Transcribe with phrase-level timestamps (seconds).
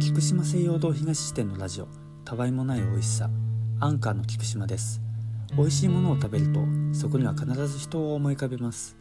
[0.00, 1.86] 菊島西洋堂東支店のラジオ。
[2.24, 3.30] たわいもない美味しさ。
[3.78, 5.00] アンカーの菊島です。
[5.56, 6.60] 美味しいものを食べると
[6.92, 8.96] そこには必ず人を思い浮かべます。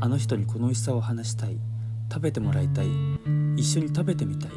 [0.00, 1.56] あの人にこの美味しさを話したい。
[2.12, 2.86] 食べてもらいたい。
[3.56, 4.50] 一緒に食べてみたい。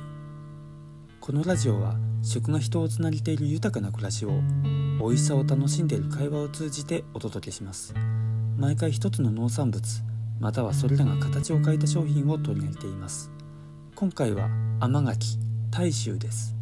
[1.22, 4.42] このラジオは食が人をつなげている豊かな暮らしを
[5.00, 7.94] 美味しさを楽しんでいる会話を通じてお届けします。
[8.58, 10.04] 毎回一つの農産物
[10.42, 13.32] またはそれらが形を変えた商品を取り上げています。
[13.96, 14.50] 今回は
[14.82, 15.47] 甘柿
[15.78, 16.56] 大衆です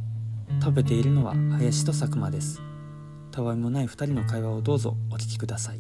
[0.62, 2.62] 食べているのは林と佐久間です
[3.32, 5.80] たわいもない二人の会話をどうぞお聞きください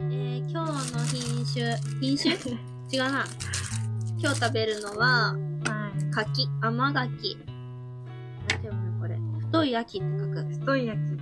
[0.00, 2.32] えー、今日の品種、品種？
[2.90, 3.24] 違うな。
[4.18, 6.10] 今日食べるのは、はい。
[6.10, 7.36] 柿、甘柿。
[7.36, 7.46] なん
[8.48, 9.18] て読むのこれ？
[9.40, 10.42] 太い秋って書く。
[10.42, 11.16] 太い焼き。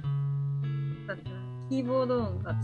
[1.06, 1.31] だって、
[1.69, 2.56] キーボード音がち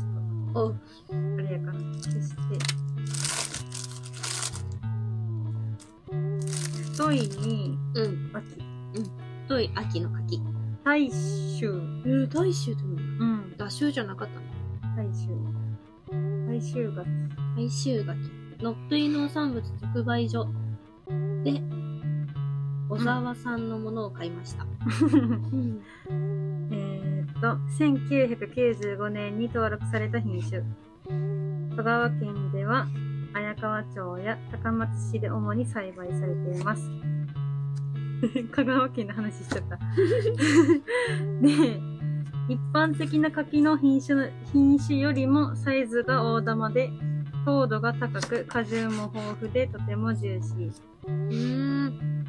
[0.54, 0.70] ょ。
[0.70, 0.74] っと、
[1.12, 2.85] あれやから、消して。
[6.96, 8.30] 太いに、うん。
[8.32, 8.46] 秋。
[9.42, 10.40] 太い秋の柿。
[10.82, 11.66] 大衆。
[12.06, 13.56] えー、大衆って読むのうん。
[13.58, 14.96] ダ衆じゃなかったの？
[14.96, 15.28] 大衆。
[16.48, 17.04] 大衆が。
[17.54, 18.18] 大衆柿。
[18.62, 19.62] のっぷい農産物
[19.94, 20.46] 直売所
[21.44, 21.60] で、
[22.88, 24.64] 小沢さんのものを買いました。
[24.64, 24.66] う
[25.54, 25.82] ん。
[26.70, 30.62] えーっと、1995年に登録された品種。
[31.76, 33.05] 香川県では、綾
[33.66, 36.88] 川町や高松市で主に栽培されています。
[38.52, 39.76] 香川県の話しちゃった。
[41.42, 41.80] で、
[42.48, 46.90] 一般的な柿の品種の品種よりもサイズが大玉で、
[47.44, 50.72] 糖度が高く、果汁も豊富でとてもジューシー。
[51.06, 52.24] うーん。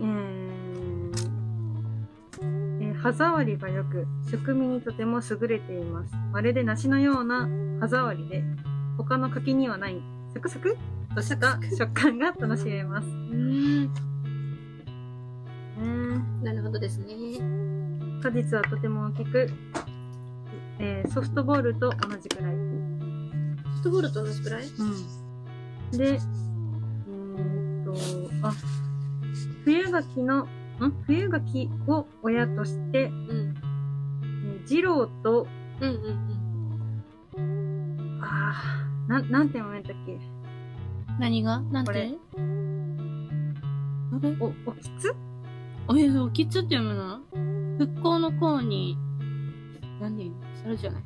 [0.00, 1.10] えー
[2.80, 6.14] えー歯触りが良く、食味にとても優れています。
[6.32, 7.48] まるで梨のような
[7.80, 8.44] 歯触りで、
[9.04, 10.00] 他の柿にはない、
[10.34, 10.76] サクサク？
[11.12, 13.08] っとした食感が楽しめます。
[13.08, 13.90] うーん。
[15.80, 17.06] うんなるほどですね。
[18.22, 19.50] 果実はとても大きく、
[20.78, 22.54] えーソフトボールと同じくらい。
[22.54, 22.58] フ
[23.80, 24.62] ットボールと同じくらい？
[24.66, 27.94] うん、で、えーっと、
[28.46, 28.52] あ、
[29.64, 30.48] 冬柿の、ん？
[31.06, 33.54] 冬柿を親として、うん。
[34.44, 35.46] えー二郎と
[35.80, 36.02] うんうん
[37.36, 38.20] うん。
[38.22, 40.20] ああ、なん、なんて読めたっけ？
[41.18, 41.60] 何が？
[41.72, 41.90] なんて？
[41.90, 42.12] あれ？
[44.38, 45.12] お、おきつ？
[45.88, 47.18] おえ、おきつって読むの？
[47.76, 48.96] 復興の項に、
[50.00, 50.16] 何？
[50.16, 51.02] で言うのそれじゃない？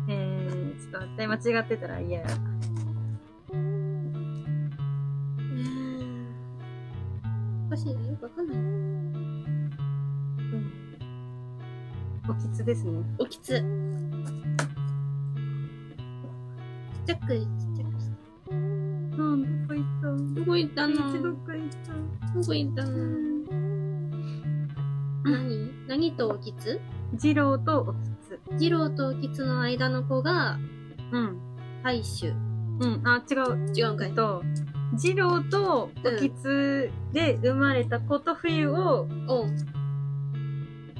[0.08, 2.26] えー、ちょっと待って、間違ってたら嫌や。
[7.66, 8.56] おかしいな、よくわかんない。
[12.30, 13.02] おきつですね。
[13.18, 13.62] おきつ。
[17.08, 18.16] ちっちゃく、ちっちゃくして。
[19.16, 19.24] ど
[19.66, 21.92] こ行ったどこ行ったの一どこ行った
[22.34, 22.90] どこ行ったの
[25.24, 26.78] 何何とおきつ
[27.14, 27.96] 二郎とおき
[28.28, 28.38] つ。
[28.58, 30.58] 二郎とおきつの間の子が、
[31.12, 31.38] うん。
[31.82, 32.34] 大衆。
[32.80, 33.02] うん。
[33.04, 33.72] あ、違う。
[33.74, 34.12] 違うんかい。
[34.12, 34.42] と、
[35.02, 39.56] 二郎とおきつで生まれた子と冬をおう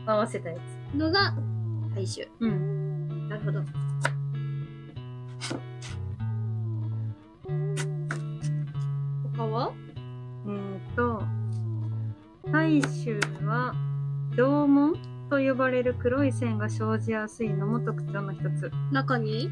[0.07, 0.97] 合わせたやつ。
[0.97, 1.35] のが、
[1.95, 2.27] 大衆。
[2.41, 3.29] うん。
[3.29, 3.61] なるほど。
[15.59, 18.71] ばれる黒い線が生じやすいのも特徴の一つ。
[18.93, 19.51] 中に？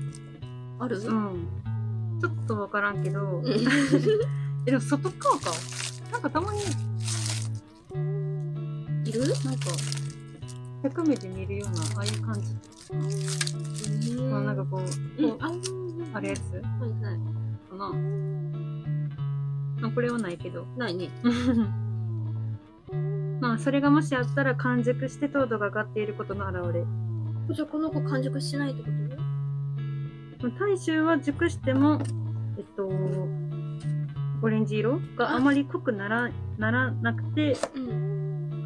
[0.79, 0.99] ある？
[0.99, 1.49] うん。
[2.21, 3.47] ちょっとわからんけど、うん
[4.67, 5.51] え、でも外側か？
[6.13, 6.61] なんかたまに、
[9.05, 9.21] いる？
[9.45, 9.71] なんか、
[10.83, 12.55] 百目で見るような、ああいう感じ。
[12.93, 12.97] う
[14.27, 14.87] んまあなんかこう、こ
[15.19, 15.51] う、うんあ、
[16.15, 16.39] あるやつ？
[16.55, 17.19] はいはい。
[17.71, 17.93] かな。
[19.89, 20.65] あ、これはないけど。
[20.77, 21.11] ないね。
[23.41, 26.85] まあ、それがもしあったら完熟して糖度が上がっていることの表れ。
[27.55, 28.89] じゃあこの子完熟してないってこ
[30.41, 30.49] と？
[30.49, 32.01] まあ大衆は熟しても、
[32.59, 32.89] えっと、
[34.43, 38.17] オレンジ色があまり濃くならならなくて、うん。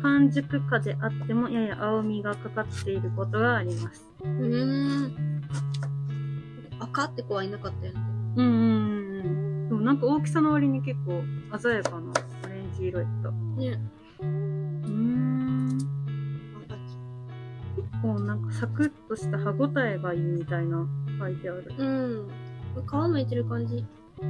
[0.02, 4.08] 半熟果であってもやや青みがかかっていることがあります。
[4.22, 5.42] うーん。
[6.78, 8.00] 赤って子はいなかったよね。
[8.36, 9.28] うんうんう
[9.66, 9.68] ん。
[9.68, 11.22] でもなんか大きさの割に結構
[11.58, 13.30] 鮮やかなオレンジ色やった。
[13.60, 13.78] ね。
[18.02, 20.86] 構なんかサクッとした歯ごたえがいいみたいな
[21.18, 21.72] 書いてある。
[21.76, 22.28] うん。
[22.86, 23.84] 皮むいてる感じ。
[24.18, 24.22] シ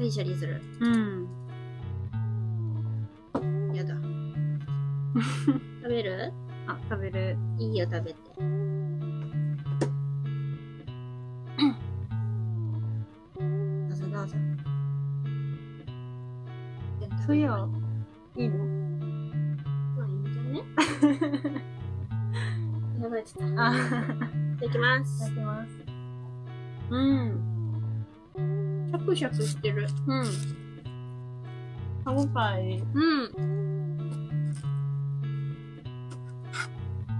[0.00, 0.60] ャリシャリする。
[0.80, 1.28] うん。
[3.74, 3.94] やだ。
[5.82, 6.32] 食べる？
[6.66, 7.36] あ食べる。
[7.58, 8.18] いいよ食べて。
[13.88, 14.36] どうぞどうぞ
[17.26, 17.68] そういや
[23.62, 23.78] あ、い
[24.60, 25.30] ただきまいたすだ。
[25.30, 25.70] きます。
[26.90, 27.40] うん。
[28.36, 29.86] シャクシャクしてる。
[30.06, 30.24] うん。
[32.04, 32.82] 歯ごたえ。
[32.94, 33.30] うん。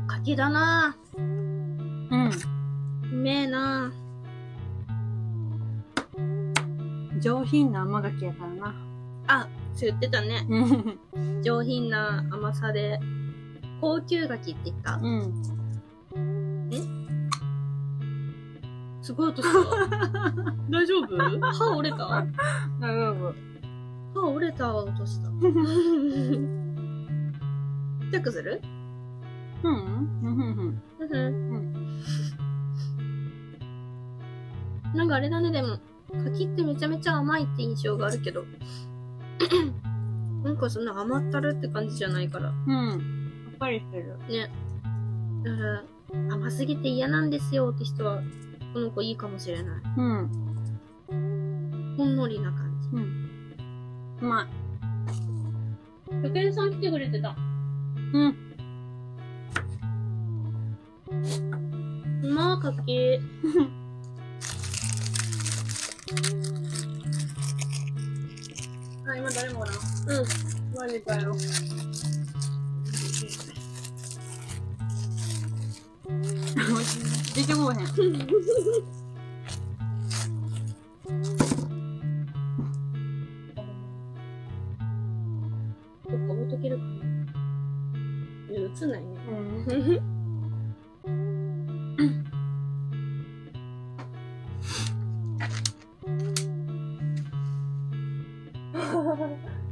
[0.06, 2.08] 柿だなうん。
[3.12, 3.92] うめえな
[7.20, 8.74] 上品な甘柿やからな。
[9.26, 10.46] あ、そう言ってたね。
[10.48, 11.42] うん。
[11.42, 12.98] 上品な甘さで。
[13.80, 14.96] 高級柿って言った？
[14.96, 15.32] うん。
[19.10, 19.58] すごい音した。
[20.70, 21.52] 大丈夫？
[21.52, 22.24] 歯折れた？
[22.80, 23.34] 大丈夫。
[24.14, 24.72] 歯折れた？
[24.72, 25.28] 音した。
[25.42, 28.62] チェックする？
[29.64, 29.80] うんうん
[30.22, 31.16] うんふふ
[34.96, 35.78] なんかあれだね、でも、
[36.24, 38.44] 柿ってめちゃめちゃ甘いって印象があるけど、
[40.44, 42.50] なんかそんな甘ったるって感じじゃないから。
[42.50, 42.92] うん。
[42.92, 43.00] うん。
[43.46, 44.16] さっぱりしてる。
[44.28, 44.52] ね。
[45.44, 45.82] だから、
[46.34, 48.22] 甘すぎて嫌なんですよって人は、
[48.72, 49.82] この子いいかもしれない。
[49.96, 50.30] うん。
[51.96, 52.88] ほんのりな感じ。
[52.96, 53.56] うん。
[54.20, 54.46] うまい。
[56.22, 57.34] 学園さん来てくれてた。
[58.12, 58.50] うん。
[62.22, 63.18] うまー、柿。
[63.18, 63.70] あ、
[86.10, 86.90] どっか置いとけるかな。
[88.50, 89.06] いや映んないね。
[91.06, 91.20] うん。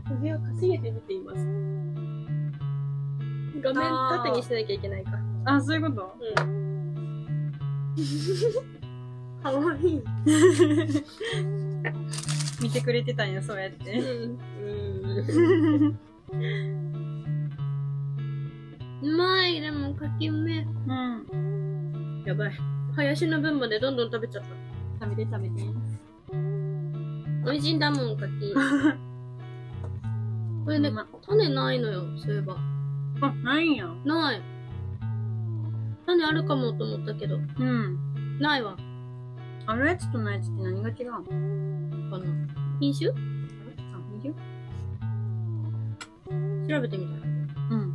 [0.08, 1.38] 首をかしげて見ています。
[3.60, 3.82] 画面
[4.24, 5.10] 縦にしなきゃいけないか。
[5.44, 6.14] あ、そういうこと？
[6.36, 7.52] うん。
[9.42, 10.02] かわいい。
[12.62, 13.90] 見てくれてたんや、そうやって。
[13.92, 14.38] うん。
[14.62, 14.66] う
[15.88, 15.98] ん。
[19.02, 20.66] うまい、でも柿うめえ。
[20.86, 22.24] うん。
[22.26, 22.52] やばい。
[22.96, 24.48] 林の分までどんどん食べちゃった。
[25.06, 25.62] 食べて食べて。
[27.44, 28.52] 美味しいんだもん、柿。
[30.64, 32.56] これねうま、種ないのよ、そういえば。
[33.20, 33.86] あ、ないんや。
[34.04, 34.42] ない。
[36.04, 38.38] 種あるかもと思ったけど、うん。
[38.38, 38.76] ないわ。
[39.66, 41.22] あるやつとないやつって何が違うの？
[42.10, 42.24] かな。
[42.80, 43.10] 品種？
[43.10, 43.14] あ、
[44.12, 44.34] 二十
[46.68, 47.20] 調べてみたら。
[47.70, 47.94] うん。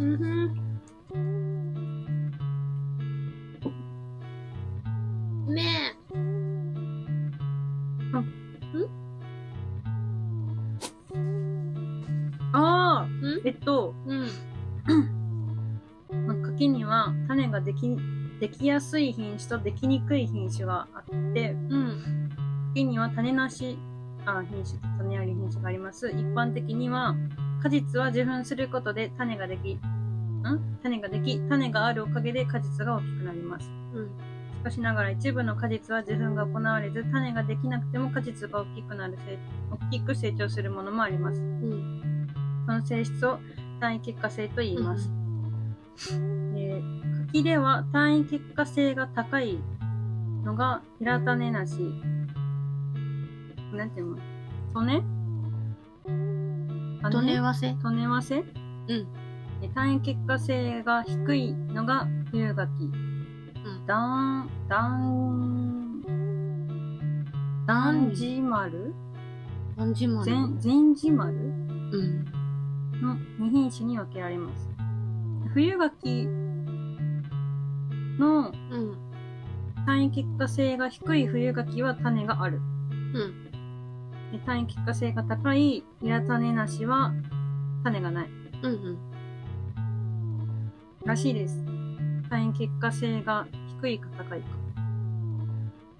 [0.00, 0.54] うんふん。
[5.46, 5.64] うめえ。
[12.52, 14.28] ああんえっと、うん。
[16.26, 17.96] まあ柿には種ができ、
[18.40, 22.28] できやすい品種とできにくい品種があって、うん。
[22.74, 23.78] 柿には種なし、
[24.26, 26.08] あ品種と種あり品種があります。
[26.10, 27.14] 一般的には、
[27.62, 29.80] 果実は受粉することで種ができ、ん？
[30.82, 33.70] 種ができ、種があるおかげで果実が大きくなります。
[33.94, 34.08] うん。
[34.58, 39.16] しかしながら一部の果実は受粉が行われず、種ができなくても果実が大きくなる
[39.70, 41.40] 大きく成長するものもあります。
[41.40, 42.26] うん。
[42.66, 43.38] この性質を
[43.80, 45.10] 単位結果性と言います。
[46.56, 46.93] えー
[47.34, 49.58] 柿では単位結果性が高い
[50.44, 51.80] のが平種なし。
[53.72, 54.18] なんていうの？
[54.72, 55.02] トネ？
[57.10, 57.74] どねわせ？
[57.82, 58.44] トネワセ
[58.86, 59.08] うん。
[59.62, 62.70] え単位結果性が低いのが冬柿。
[62.84, 62.92] うん。
[63.84, 66.02] ダン、ダン、
[67.66, 68.94] ダンジマル？
[69.76, 71.32] 何時までゼン、ゼンジマル？
[71.32, 72.24] うん。
[73.02, 74.70] の2品種に分けられます。
[75.52, 76.28] 冬柿
[78.18, 78.96] のうん。
[79.86, 82.58] 単位結果性が低い冬柿は種がある。
[82.58, 83.50] うん。
[84.32, 87.12] で単位結果性が高い平種なしは
[87.84, 88.28] 種がない。
[88.62, 88.72] うん。
[88.72, 88.98] うん。
[91.04, 91.62] らしいです。
[92.30, 93.46] 単位結果性が
[93.82, 94.46] 低いか高いか。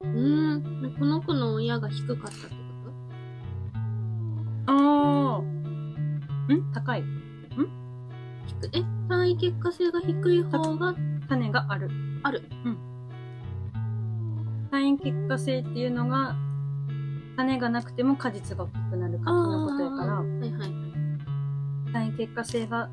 [0.02, 0.97] うーん。
[0.99, 2.54] この子の親が低かったってこ
[4.66, 5.42] ああ。
[5.42, 6.73] ん？
[6.73, 7.02] 高い。
[7.02, 7.06] と
[8.62, 8.80] 低い？
[8.80, 8.85] え？
[9.09, 10.94] 単位結果性が低い方が、
[11.28, 11.90] 種がある。
[12.25, 12.43] ある。
[12.64, 12.76] うん。
[14.73, 16.35] 単位結果性っていうのが、
[17.37, 20.73] 種がなくても果実が大きくなる柿のことやから、はいはいはい。
[21.93, 22.90] 単位結果性が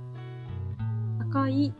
[1.31, 1.73] 高い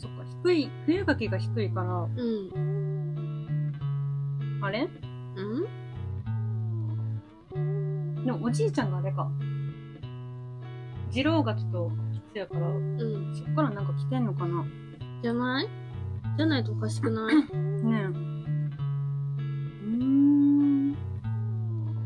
[0.00, 2.50] そっか、低い、冬柿が低いから、うん。
[4.62, 4.88] あれ？
[5.36, 5.42] う
[7.58, 8.24] ん？
[8.24, 9.28] でもおじいちゃんがあれか。
[11.10, 11.90] 二郎柿と
[12.28, 13.34] 吉やから、うん。
[13.34, 14.64] そっからなんか来てんのかな？
[15.22, 15.68] じゃない？
[16.36, 17.34] じゃないとおかしくない？
[17.34, 18.04] ねえ。
[18.04, 20.96] うーん。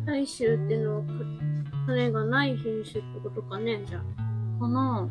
[0.06, 1.12] 大衆ってのはか
[1.86, 4.02] 種がない品種ってことかね、じゃあ。
[4.58, 5.10] この、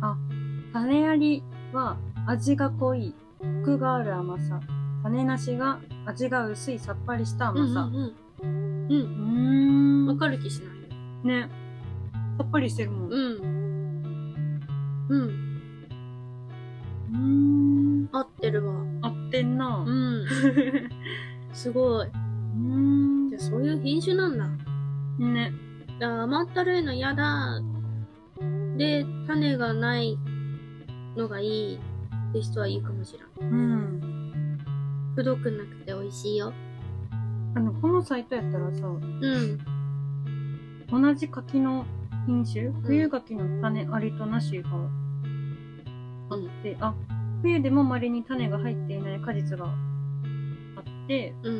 [0.00, 0.16] あ、
[0.72, 1.96] 種ありは
[2.26, 4.60] 味が濃い、コクがある甘さ。
[5.02, 7.82] 種なしが味が薄いさっぱりした甘さ。
[7.82, 8.88] うんうんううん。
[8.88, 10.06] ーうん。
[10.06, 10.08] ん。
[10.08, 11.48] わかる気しないね。
[12.40, 13.10] さっぱりしてるもん。
[13.10, 14.60] ううん。
[15.10, 15.28] うん。
[17.12, 17.16] ー
[18.06, 18.08] ん。
[18.12, 18.74] 合ってるわ。
[19.02, 19.84] 合ってんな。
[19.86, 19.90] う。
[19.90, 19.92] う
[20.24, 20.26] ん
[21.52, 22.06] すごい。
[22.06, 23.38] ーんじゃ。
[23.38, 24.48] あそういう品種なんだ。
[25.18, 25.52] ね。
[25.98, 27.60] だから甘ったるいの嫌だ。
[28.78, 30.16] で、種がない
[31.18, 33.52] のがいいって人はいいかもしれん。
[33.52, 34.58] うん。
[35.14, 36.54] くどくなくて美味しいよ。
[37.54, 39.58] あの、このサイトやったらさ、うん。
[40.88, 41.84] 同じ柿の
[42.26, 44.68] 品種、冬柿の種ありとなしが
[46.30, 46.94] あって、あ、
[47.42, 49.70] 冬でも稀に種が入っていない果実があ
[50.80, 51.50] って、う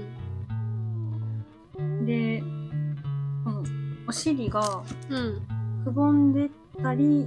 [1.82, 2.04] ん。
[2.04, 2.42] で、
[3.44, 3.62] この
[4.06, 5.42] お尻がうん。
[5.84, 6.50] くぼんで
[6.82, 7.26] たり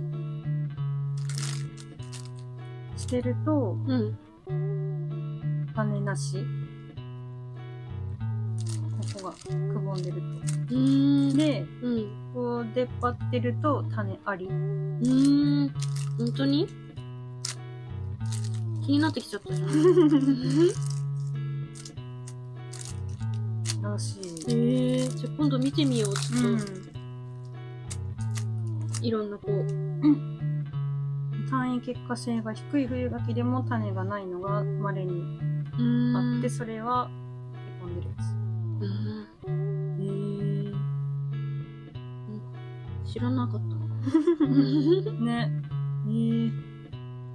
[2.95, 4.17] してると、うん。
[5.73, 6.45] 種なし。
[9.23, 9.31] が
[9.73, 11.31] くぼんでるうーん。
[11.31, 11.37] と。
[11.37, 12.05] で、うん。
[12.33, 14.45] こう出っ張ってると種あり。
[14.45, 15.69] うーん。
[16.19, 16.67] 本当に？
[18.85, 19.69] 気になってきちゃったじゃん。
[23.81, 24.23] らしい。
[24.51, 26.13] へえじゃあ今度見てみよう。
[26.15, 26.65] ちうんょっと、。
[29.05, 29.65] いろんなこう。
[31.49, 36.17] 単位結果性が低い冬柿でも種がないのが稀にうーん。
[36.35, 37.13] あって、それはへ
[37.81, 38.15] こんでるや
[38.85, 40.73] うん。
[43.05, 43.07] つ。
[43.07, 43.75] へ知らなかった。
[44.45, 45.11] え。
[45.23, 45.61] ね。
[46.07, 46.51] えー。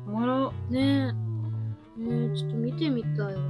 [0.07, 0.53] おもろ。
[0.71, 1.13] ね
[1.99, 2.01] え。
[2.01, 3.41] ねえ、ちょっと見てみたいわ。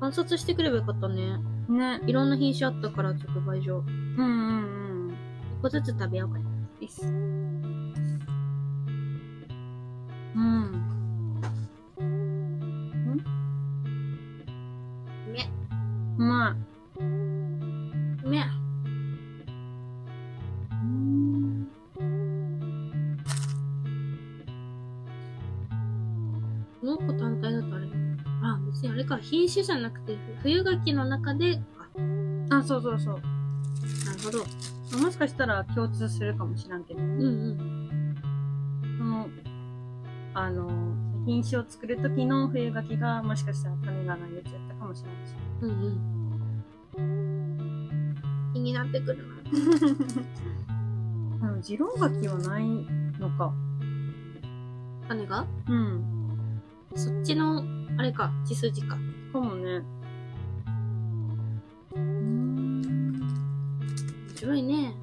[0.00, 1.38] 観察してくればよかったね。
[1.68, 2.00] ね。
[2.06, 3.78] いろんな品種あったから、直売所。
[3.78, 5.10] うんうんうん。
[5.10, 6.38] 一個ずつ食べようか。
[6.38, 7.02] いいっす。
[26.80, 27.86] この子単体だとあれ
[28.42, 31.60] あ、別にあれか、品種じゃなくて、冬柿の中で、
[32.50, 33.14] あ、あ、そうそうそう。
[33.14, 34.38] なるほど。
[35.04, 38.16] もしかしたら共通するかもしらんけど、うんうん。
[38.98, 39.28] その、
[40.34, 40.68] あの、
[41.26, 45.34] 品種を作る時の冬柿がもしかしたら種がないやつやったかもしれないし。
[45.60, 45.70] うん
[46.96, 48.14] うん。
[48.54, 49.34] 気になってくるな。
[51.46, 52.64] あの、二郎柿はない
[53.18, 53.52] のか。
[55.08, 55.46] 種が？
[55.68, 56.19] うん。
[56.94, 57.64] そっちの、
[57.96, 58.98] あれか、血筋か。
[59.32, 59.82] かもね。
[61.94, 63.12] うーん。
[63.12, 64.94] 面白いね。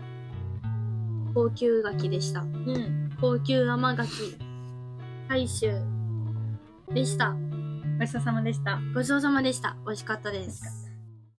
[1.34, 2.42] 高級柿でした。
[2.42, 3.10] うん。
[3.22, 4.38] 高級甘柿。
[5.30, 5.80] 大衆
[6.94, 7.36] でした。
[8.00, 8.80] ごちそうさまでした。
[8.94, 9.78] ごちそうさまでした。
[9.86, 10.87] 美味しかったです。